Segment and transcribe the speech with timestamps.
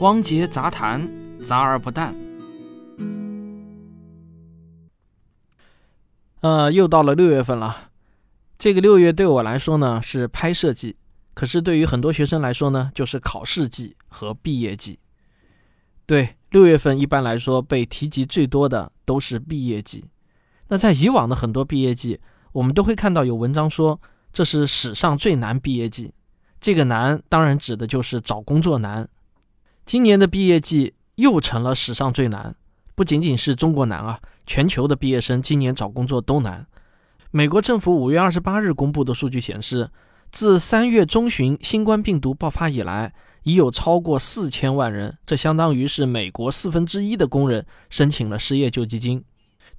[0.00, 1.08] 汪杰杂谈，
[1.44, 2.14] 杂而不淡。
[6.40, 7.90] 呃，又到了六月份了。
[8.56, 10.94] 这个六月对我来说呢是拍摄季，
[11.34, 15.00] 可是对于很多学生来说呢，就是考试季和毕业季。
[16.06, 20.04] 对，六月份一般来说被提及最多的都是毕业季。
[20.68, 22.20] 那在以往的很多毕业季，
[22.52, 24.00] 我们都会看到有文章说
[24.32, 26.12] 这是史上最难毕业季。
[26.60, 29.08] 这个难当然指的就是找工作难。
[29.88, 32.54] 今年的毕业季又成了史上最难，
[32.94, 36.66] 不仅仅是中国难啊，全球的毕业生今年找工作都难。
[37.30, 39.88] 美国政府五月二十八日公布的数据显示，
[40.30, 49.24] 自三月中旬新冠病毒爆发以来，已有超过四千万人，这相当于是美国四分之一的工人申请了失业救济金。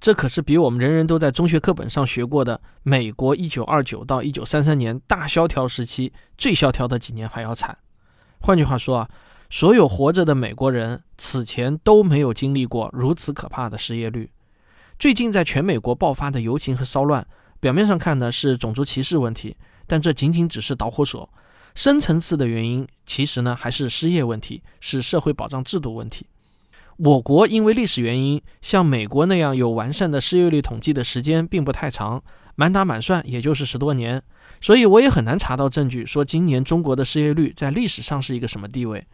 [0.00, 7.78] 这可是比我们人人都在中学课本上学过的美国一九二九到一九三三年大萧条时期最萧条的几年还要惨。
[8.40, 9.08] 换句话说啊。
[9.50, 14.30] 所有活着的美国人此前都没有经历过如此可怕的失业率。
[14.96, 17.26] 最近在全美国爆发的游行和骚乱，
[17.58, 19.56] 表面上看呢是种族歧视问题，
[19.88, 21.28] 但这仅仅只是导火索。
[21.74, 26.26] 深层次的原因其实呢还是失业问题，是社会保障制度问题。
[26.96, 32.22] 我国因为历史原因，像美国那样有完善的失业率统计的时间并不太长，
[32.54, 34.22] 满打满算也就是十多年，
[34.60, 39.04] 所以我也很难查到证据说今年中国的失业率在历史上是一个什么地位。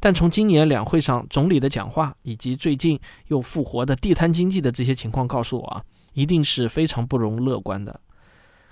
[0.00, 5.84] 但从今年两会上总理的讲话，以及最近又复活的地摊经济的这些情况，告诉我啊，
[6.14, 8.00] 一定是非常不容乐观的。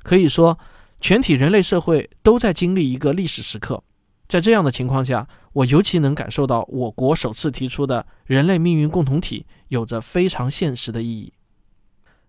[0.02, 0.58] 可以说，
[1.00, 3.84] 全体人类社会都在经历一个历史时刻。
[4.26, 11.32] 在这样的情况下，我尤其能感受到我国首次提出的人类命运共同体有着非常现实的意义。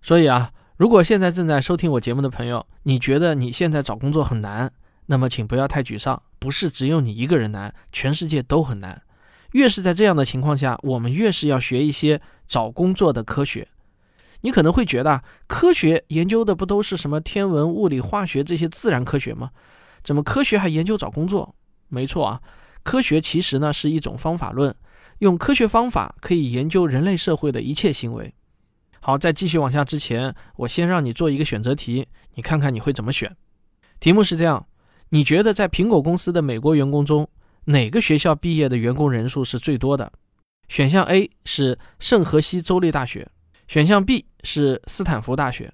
[0.01, 4.71] 所以啊，如果现在正在收听我节目的朋友，你觉得你现在找工作很难，
[5.07, 6.21] 那么请不要太沮丧。
[6.39, 9.01] 不是只有你一个人难，全世界都很难。
[9.51, 13.67] 越是在这样的情况下，我们越是要学一些找工作的科学。
[14.41, 19.51] 你可能会觉得，科学研究的不都是什么天文、物理、化学这些自然科学吗？
[20.01, 21.55] 怎么科学还研究找工作？
[21.89, 22.41] 没错啊，
[22.83, 24.73] 科学其实呢是一种方法论，
[25.17, 28.33] 用科学方法可以研究人类社会的一切行为。
[29.01, 33.35] 好，在继续往下之前，我先让你做一个选择题，你看看你会怎么选。
[33.99, 34.65] 题目是这样。
[35.09, 37.27] 你觉得在苹果公司的美国员工中，
[37.65, 40.11] 哪个学校毕业的员工人数是最多的？
[40.67, 43.27] 选项 A 是圣荷西州立大学，
[43.67, 45.73] 选项 B 是斯坦福大学。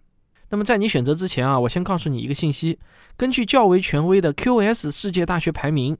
[0.50, 2.80] 那么在你选择之前啊，我先告诉你一个信息：
[3.18, 5.98] 根据较为权威的 QS 世界大学排名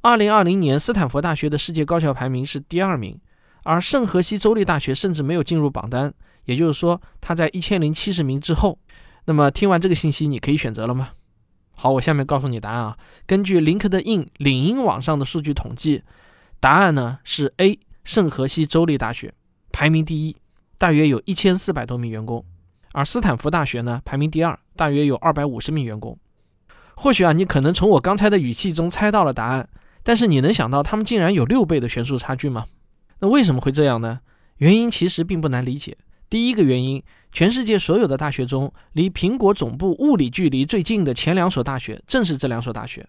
[0.00, 3.20] ，2020年斯坦福大学的世界高校排名是第二名，
[3.64, 6.14] 而圣荷西州立大学甚至没有进入榜单，
[6.46, 8.78] 也就是说它在1070名之后。
[9.26, 11.10] 那么听完这个信息，你可以选择了吗？
[11.80, 12.98] 好，我下面告诉你答案啊。
[13.24, 16.02] 根据 LinkedIn 领英网上的数据统计，
[16.58, 19.32] 答案呢是 A 圣荷西州立大学
[19.70, 20.36] 排名第一，
[20.76, 22.44] 大约有一千四百多名员工，
[22.92, 26.18] 而斯坦福大学呢排名第二，大约有二百五十名员工。
[26.96, 29.68] 或许啊，你可能从我刚才的语气中猜到了答案，
[30.02, 32.64] 但是你能想到他们竟然有六倍的悬殊差距吗？
[33.20, 34.18] 那为什么会这样呢？
[34.56, 35.96] 原因其实并不难理解。
[36.30, 37.02] 第一个原因，
[37.32, 43.08] 全世界所有的大学中，离苹果总部物理距离最近的前两所大学正是这两所大学。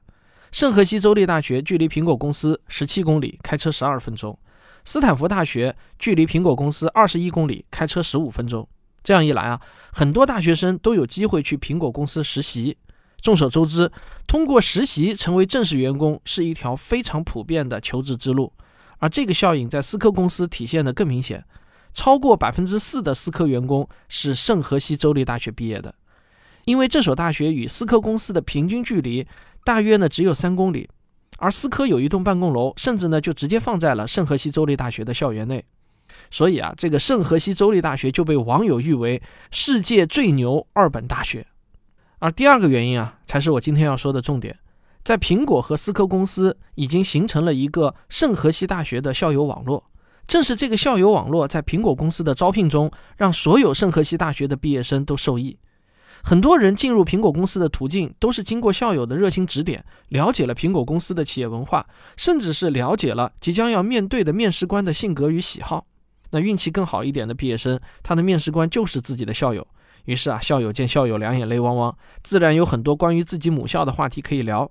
[0.51, 4.33] 圣荷西州立大学距离苹果公司十七公里，开车十二分钟；
[4.85, 8.67] 斯坦福大学距离苹果公司二十一公里，开车十五分钟。
[9.03, 9.59] 这样一来啊，
[9.91, 12.77] 很多大学生都有机会去苹果公司实习。
[13.21, 13.91] 众所周知，
[14.27, 18.53] 通过实习成为正式员工是一条非常普遍的求职之路，
[18.99, 21.43] 而这个效应在思科公司体现得更明显。
[21.93, 25.93] 超过百分之四的思科员工是圣荷西州立大学毕业的，
[26.65, 29.27] 因为这所大学与思科公司的平均距离
[29.63, 30.89] 大约呢只有三公里，
[31.37, 35.63] 而思科有一栋办公楼，甚至呢就直接放在了圣荷西州立大学的校园内，
[36.31, 39.21] 所以啊，这个圣荷西州立大学就被网友誉为
[39.51, 41.45] 世界最牛二本大学。
[42.19, 44.57] 而第二个原因啊，才是我今天要说的重点，
[45.03, 49.83] 在苹果和思科公司已经形成了一个圣荷西大学的校友网络。
[50.29, 55.57] 正是这个校友网络在苹果公司的招聘中，让所有圣何西大学的毕业生都受益。
[56.23, 61.83] 很多人进入苹果公司的途径都是经过校友的热心指点，了解了苹果公司的企业文化，
[62.15, 65.87] 甚至是了解了即将要面对的面试官的性格与喜好。
[66.29, 69.65] 那运气更好一点的毕业生，他的面试官就是自己的校友。
[70.05, 74.69] 于是啊，校友见校友两眼泪汪汪，自然有很多关于自己母校的话题可以聊。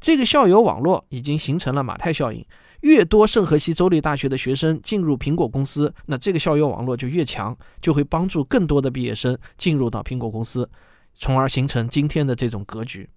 [0.00, 2.44] 这个校友网络已经形成了马太效应。
[2.80, 10.68] 越多圣荷西州立大学的学生进入苹果公司，那这个校友网络就越强，就会帮助更多的毕业生进入到苹果公司，
[11.14, 13.08] 从而形成今天的这种格局。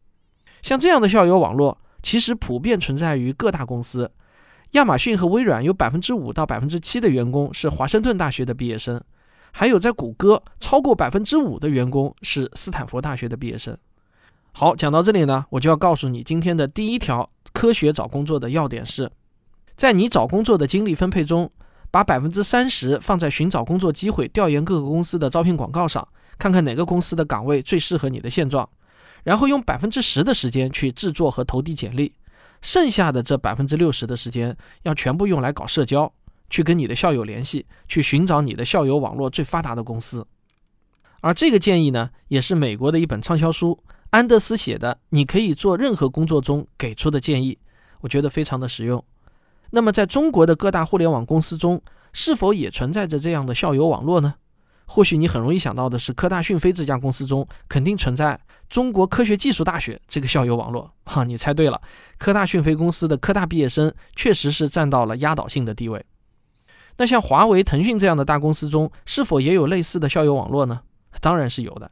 [0.61, 4.11] 像这样的校友网络，其实普遍存在于各大公司。
[4.71, 9.01] 亚马逊和微软有百分之五到百分之七的员工是华盛顿大学的毕业生，
[9.51, 13.77] 还有在谷歌超过百分之五的员工是斯坦福大学的毕业生。
[14.53, 19.11] 好，讲到这里呢，我就要告诉你今天的第一条科学找工作的要点是，
[19.75, 21.51] 在你找工作的精力分配中，
[21.89, 26.07] 把百分之三十放在寻找工作机会、调研各个公司的招聘广告上，
[26.37, 28.69] 看看哪个公司的岗位最适合你的现状，
[29.23, 32.13] 然后用百分之十的时间去制作和投递简历，
[32.61, 36.11] 剩下的这百分之六十的时间要全部用来搞社交，
[36.49, 40.25] 去跟你的校友联系，去寻找你的校友网络最发达的公司。
[41.21, 43.77] 而这个建议呢，也是美国的一本畅销书。
[44.11, 47.57] 安德斯写的，你可以做任何工作中给出的建议，
[48.01, 49.03] 我觉得非常的实用。
[49.71, 51.81] 那么，在中国的各大互联网公司中，
[52.13, 54.35] 是否也存在着这样的校友网络呢？
[54.85, 58.37] 或许你很容易想到的是，科大讯飞这家公司中肯定存在
[58.69, 60.91] 中国科学技术大学这个校友网络。
[61.05, 61.81] 哈，你猜对了，
[62.17, 66.05] 科大讯飞公司的科大毕业生确实是占到了压倒性的地位。
[66.97, 70.81] 那像华为、腾讯这样的大公司中，是否也有类似的校友网络呢？
[71.21, 71.89] 当然是有的。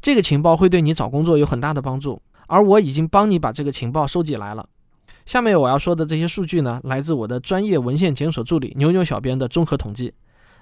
[0.00, 4.66] 这个情报会对你找工作有很大的帮助，而我已经帮你把这个情报收集来了。
[5.30, 10.12] 下面我要说的这些数据呢，来自我的专业文献检索助理牛牛小编的综合统计。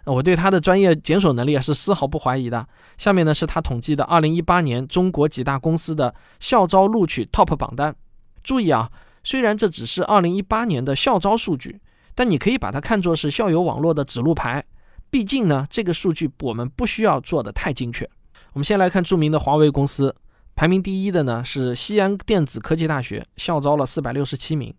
[0.04, 2.68] 我对他的专业检索能力啊是丝毫不怀疑的。
[2.98, 7.96] 下面呢是他统计的2018年中国几大公司的校招录取 TOP 榜单。
[8.44, 8.90] 注意啊，
[9.24, 11.80] 虽然这只是2018年的校招数据，
[12.14, 14.62] 但你可以把它看作是校友网络的指路牌。
[15.08, 18.06] 毕竟呢，这个数据我们不需要做的太精确。
[18.52, 20.14] 我们先来看著名的华为公司，
[20.58, 24.72] 排名第一的呢是西安电子科技大学，校招了四百六十七名；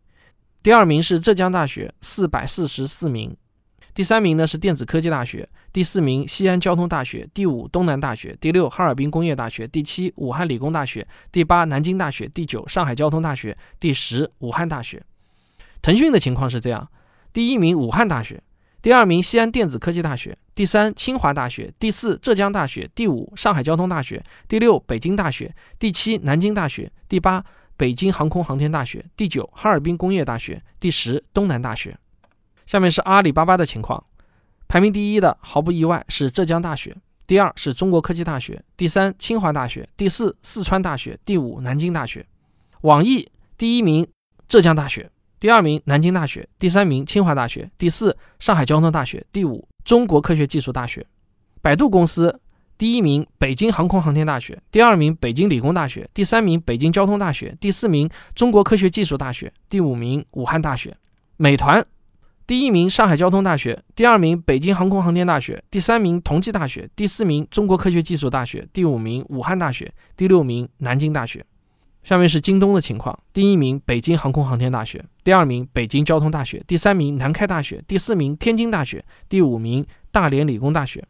[0.62, 3.32] 第二名是浙江大学，四百四十四名；
[3.94, 15.02] 第三名呢是电子科技大学，第四名西安交通大学，第五东南大学，第六哈尔滨工业大学，第七武汉理工大学，第八南京大学，第九上海交通大学，第十武汉大学。
[15.82, 16.90] 腾讯的情况是这样：
[17.32, 18.44] 第一名武汉大学。
[18.82, 27.44] 第二名西安电子科技大学，第三清华大学，第四浙江大学，第五上海交通大学，第六北京大学，第七南京大学，第八
[27.76, 31.98] 北京航空航天大学，第九哈尔滨工业大学，第十东南大学。
[32.66, 34.02] 下面是阿里巴巴的情况，
[34.70, 36.96] 排名第一的毫不意外是浙江大学，
[37.28, 42.26] 第二是中国科技大学，第三清华大学，第四四川大学，第五南京大学。
[42.82, 44.08] 网易第一名
[44.48, 45.12] 浙江大学。
[45.40, 51.06] 第二名南京大学，第三名清华大学，第四上海交通大学，第五中国科学技术大学。
[51.62, 52.42] 百度公司
[52.78, 60.94] 第一名北京航空航天大学，第二名北京理工大学，第三名北京交通大学，第四名中国科学技术大学，第五名武汉大学。
[61.38, 61.86] 美团
[62.46, 71.46] 第一名上海交通大学，第二名北京航空航天大学，第三名同济大学，第四名中国科学技术大学，第五名武汉大学，第六名南京大学。
[72.04, 81.06] 下面是京东的情况：第一名北京航空航天大学，第二名北京交通大学，第三名南开大学，第四名天津大学，第五名大连理工大学。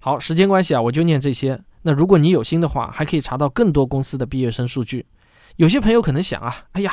[0.00, 1.60] 好，时间关系啊，我就念这些。
[1.82, 5.06] 那如果你有心的话，还可以查到更多公司的毕业生数据。
[5.56, 6.92] 有些朋友可能想啊，哎呀，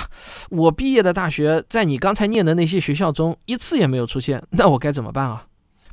[0.50, 5.46] 我毕业的大学在你刚才念的那些学校中一次也没有出现，那我该怎么办啊？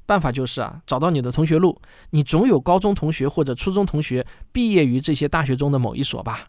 [0.06, 1.78] 办法就是啊，找到你的同学录，
[2.10, 6.48] 你总有高中同学或者初中同学毕业于这些大学中的某一所吧。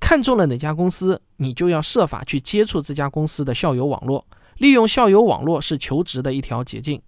[0.00, 4.26] 看中了哪家公司，你就要设法去接触这家公司的校友网络，
[4.58, 7.00] 利用校友网络是求职的一条捷径。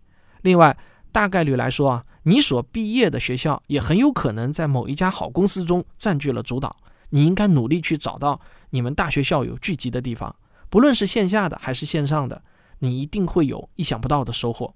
[0.43, 0.77] 另外，
[1.13, 6.77] 大概率来说啊，你所毕业的学校也很有可能在某一家好公司中占据了主导。
[7.11, 8.39] 你应该努力去找到
[8.71, 10.35] 你们大学校友聚集的地方，
[10.69, 12.43] 不论是线下的还是线上的，
[12.81, 14.75] 你一定会有意想不到的收获。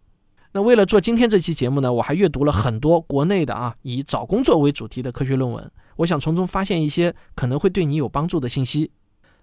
[0.52, 8.90] 那为了做今天这期节目呢，我还阅读了很多国内的啊以找工作为主题的科学论文，我想从中发现一些可能会对你有帮助的信息。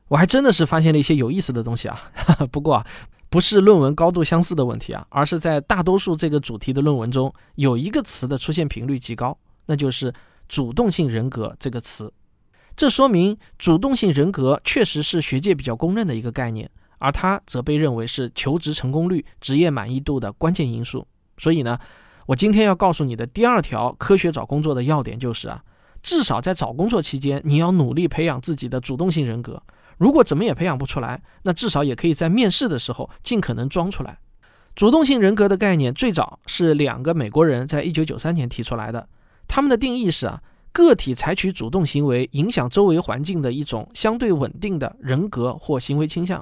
[0.07, 2.01] 我还真的是发现了一些有意思的东西啊。
[2.51, 2.87] 不过啊，
[3.29, 9.37] 不是论文高度相似的问题啊，而是在大多数这个主题的论文中，有一个词的出现频率极高，
[9.67, 10.13] 那就是
[10.47, 12.11] 主动性人格这个词。
[12.75, 16.69] 这说明主动性人格确实是学界比较公认的一个概念。
[17.01, 21.07] 而它则被认为是求职成功率、职业满意度的关键因素。
[21.37, 21.79] 所以呢，
[22.25, 25.63] 我今天要告诉你的第二条科学找工作的要点就是啊，
[26.01, 29.61] 至少在找工作期间，你要努力培养自己的主动性人格。
[29.97, 34.17] 如果怎么也培养不出来，那至少也可以在面试的时候尽可能装出来。
[34.75, 39.09] 主动性人格的概念最早是两个美国人在一九九三年提出来的，
[39.45, 40.41] 他们的定义是啊，
[40.71, 46.41] 个体采取主动行为影响周围环境的一种相对稳定的人格或行为倾向。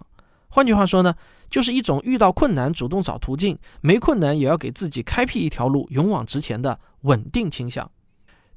[0.50, 1.16] 换句话说呢，
[1.50, 7.90] 就是一种遇到困难主动找途径，没困难也要给自己开辟一条路，勇往直前的稳定倾向。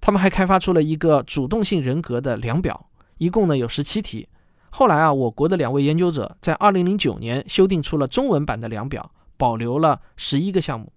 [0.01, 2.89] 他们还开发出了一个主动性人格的量表，
[3.19, 4.29] 一共呢有十七题。
[4.71, 10.93] 后来啊，我国的两位研究者在2009年修订出了中文版的量表，保留了十一个项目。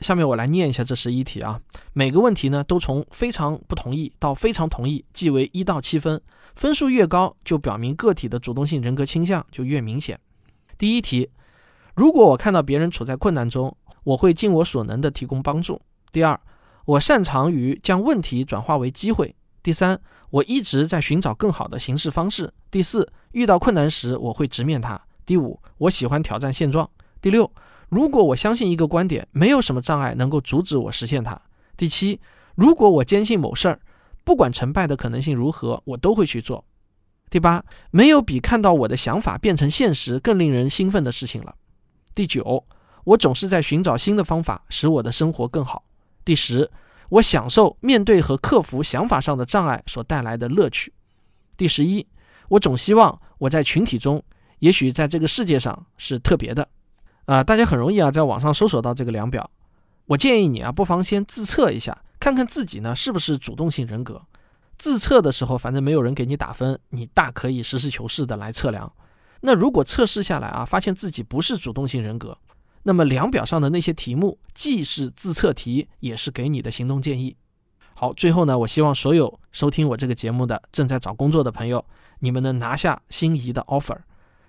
[0.00, 1.60] 下面我来念一下这十一题啊，
[1.92, 6.20] 每个问题呢都从非常不同意到非常同意，计为一到七分，
[6.54, 10.18] 分数越高，就表明个体的主动性人格倾向就越明显。
[10.78, 11.28] 第一题，
[11.94, 15.80] 如果我看到别人处在困难中，我会尽我所能的提供帮助。
[16.12, 16.40] 第二，
[16.88, 19.36] 我擅长于将问题转化为机会。
[19.62, 22.50] 第三，我一直在寻找更好的行事方式。
[22.70, 24.98] 第四，遇到困难时我会直面它。
[25.26, 26.88] 第五，我喜欢挑战现状。
[27.20, 27.50] 第六。
[27.90, 31.38] 如果我相信一个观点，没有什么障碍能够阻止我实现它。
[31.76, 32.20] 第七，
[32.54, 33.80] 如果我坚信某事儿，
[34.24, 36.64] 不管成败的可能性如何，我都会去做。
[37.28, 41.54] 第八，没有比看到我的想法变成现实更令人兴奋的事情了。
[42.14, 42.64] 第九，
[43.04, 45.84] 我总是在寻找新的方法使我的生活更好。
[46.28, 46.70] 第十，
[47.08, 50.92] 我享受面对和克服想法上的障碍所带来的乐趣。
[51.56, 52.06] 第十一，
[52.50, 54.22] 我总希望我在群体中，
[54.58, 56.68] 也许在这个世界上是特别的。
[57.24, 59.50] 啊，大家很容易啊，在网上搜索到这个量表。
[60.04, 64.20] 我建议你啊，不妨先自测一下，看看自己呢是不是主动性人格。
[64.76, 68.92] 自测的时候，反正没有人给你打分，你大可以实事求是的来测量。
[69.40, 72.36] 那如果测试下来啊，发现自己不是主动性人格，
[72.88, 77.36] 那么量表上的那些题目既是自测题，也是给你的行动建议。
[77.92, 81.84] 好，最后呢，我希望所有收听我这个节目的正在找工作的朋友，
[82.20, 83.98] 你们能拿下心仪的 offer。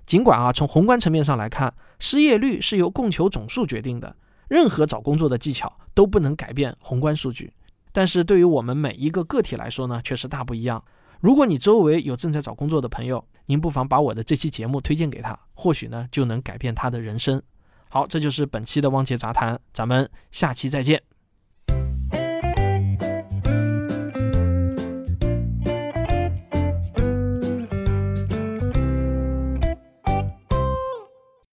[0.06, 4.16] 尽管啊，从宏观层面上来看，失业率是由供求总数决定的，
[4.48, 7.52] 任何找工作的技巧都不能改变宏观数据。
[7.92, 10.82] 但是对于我们每一个个体来说呢，却是大不一样。
[11.20, 17.42] 如果你周围有正在找工作的朋友，您不妨把我的这期节目推荐给他，或许呢就能改变他的人生。
[17.90, 21.02] 好，这就是本期的汪杰杂谈，咱们下期再见。